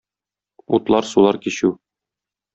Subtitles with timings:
[0.77, 1.71] Утлар-сулар кичү.